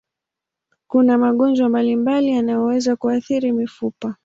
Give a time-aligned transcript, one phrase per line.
[0.87, 4.15] Kuna magonjwa mbalimbali yanayoweza kuathiri mifupa.